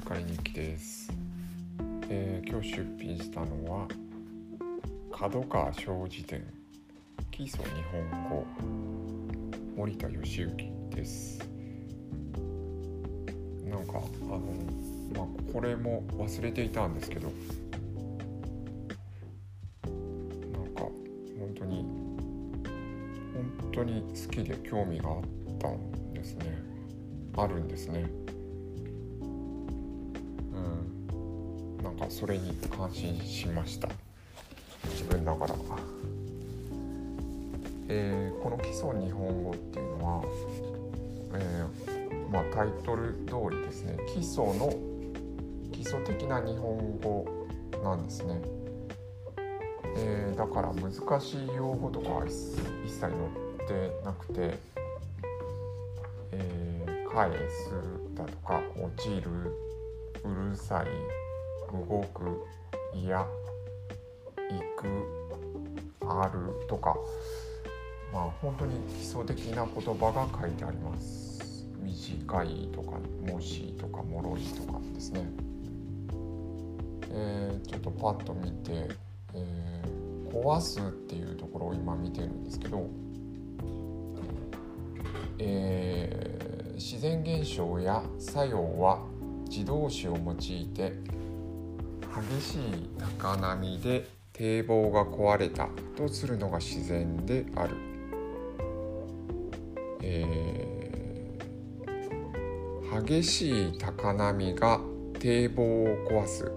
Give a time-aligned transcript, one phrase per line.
[0.00, 1.12] ユカリ日記です、
[2.08, 3.86] えー今日出品したのは
[5.12, 6.42] 角川小辞典
[7.30, 8.46] 基礎日本語
[9.76, 11.38] 森田義行です。
[13.68, 14.40] なんかあの
[15.14, 17.30] まあこれも忘れていたんですけど
[19.84, 21.84] なんか本当に
[23.34, 25.22] 本当に好きで興味があっ
[25.58, 26.58] たんですね。
[27.36, 28.06] あるんですね。
[31.82, 33.88] なんかそれに感心しました。
[34.84, 35.54] 自分ながら。
[37.88, 40.24] えーこの基礎日本語っていうのは、
[41.34, 43.98] えーまあ、タイトル通りですね。
[44.14, 44.72] 基礎の
[45.72, 47.26] 基礎的な日本語
[47.82, 48.40] なんですね、
[49.96, 53.12] えーだから難しい用語とかは一切載っ
[53.66, 54.58] てなくて
[56.32, 57.72] えー返す
[58.14, 59.30] だとか落ちる
[60.24, 60.86] うるさい
[61.72, 62.46] 動く
[62.94, 63.26] いや
[64.50, 64.88] 行く
[66.08, 66.96] あるとか
[68.12, 71.30] まあ本当に基礎的な言葉が書いてあります。
[71.82, 75.26] 短いとかもしとかもろいとかですね。
[77.12, 78.88] えーちょっとパッと見て、
[79.34, 80.00] えー
[80.32, 82.88] 壊すっていうところを今見てるんですけど
[85.38, 89.04] えー自然現象や作用は
[89.48, 90.92] 自動詞を用いて
[92.38, 97.76] 激しい高波で堤防が壊れたとするのが自然である、
[100.02, 100.50] えー
[103.06, 104.80] 激しい高波が
[105.20, 106.50] 堤防を壊す。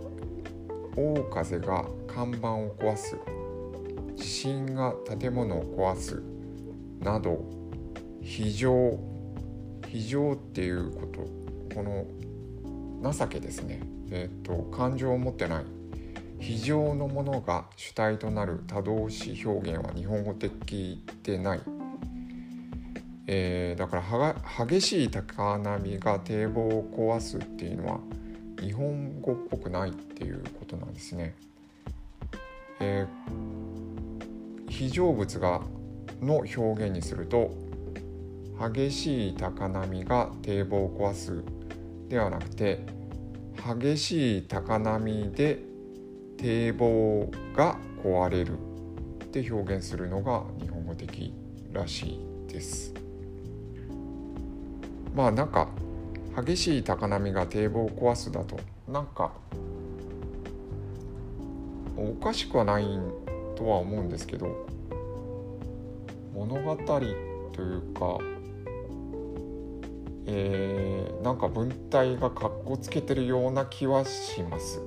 [0.96, 3.16] 大風が看板を壊す。
[4.16, 6.24] 地震が建物を壊す。
[7.00, 7.46] など
[8.22, 9.00] 非常
[9.88, 11.76] 非常っていうこと。
[11.76, 12.06] この
[13.12, 13.82] 情けですね。
[14.12, 15.66] えっ、と感情を持ってない。
[16.44, 21.62] 非常のものが主体となる多動詞表現は日本語的でない、
[23.28, 24.04] えーだか
[24.60, 28.00] ら激しい高波が堤防を壊すっていうのは
[28.60, 31.34] 日本語っぽくないっていうことなんですね、
[32.82, 33.54] えー
[34.70, 35.62] 非常物が
[36.20, 37.52] の表現にすると
[38.60, 41.44] 激しい高波が堤防を壊す
[42.10, 42.86] ではなくて
[43.82, 45.60] 激しい高波で
[46.38, 48.58] 堤防が壊れる
[49.24, 51.34] って表現するのが日本語的
[51.72, 52.94] らしいです。
[55.16, 55.70] まあなんか
[56.36, 59.32] 激しい高波が堤防を壊すだとなんか
[61.96, 62.86] おかしくはない
[63.56, 64.68] とは思うんですけど
[66.34, 68.18] 物語というか
[70.26, 74.80] えーなんか文体がかっこつけてるような気はします。
[74.80, 74.84] う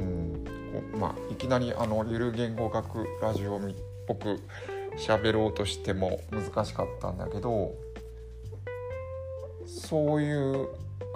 [0.00, 0.44] ん、
[1.00, 3.60] まあいきなりあのゆる言語学ラジオっ
[4.06, 4.40] ぽく
[4.98, 7.74] 喋ろうとしても難しかったんだけど
[9.66, 10.68] そういう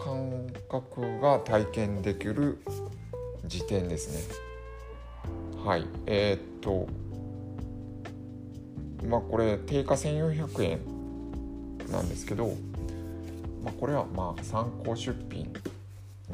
[0.02, 2.58] 感覚が体験できる
[3.46, 4.34] 時点ですね。
[5.62, 6.88] はい、えーっと
[9.06, 10.99] まあこれ定価1400円
[11.90, 12.48] なんですけど、
[13.62, 15.52] まあ、これはまあ参考出品。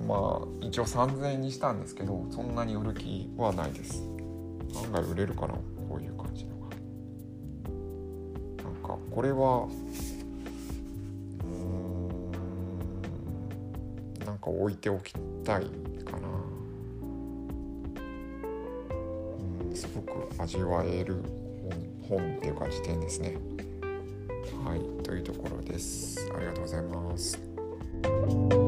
[0.07, 4.03] まあ一応3000円にしたんですけどそんなに売る気はないです。
[4.85, 6.69] 案外売れるかなこういう感じのが。
[8.63, 9.69] なんかこれは
[11.43, 12.31] うん
[14.27, 15.15] なんか置いておき
[15.45, 15.65] たい
[16.05, 16.29] かな。
[19.63, 21.23] うんすごく味わえる
[22.09, 23.39] 本本っていうか辞典ですね。
[24.67, 26.29] はい、というところです。
[26.35, 28.66] ありがとうございます。